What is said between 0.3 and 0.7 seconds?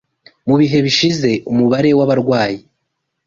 Mu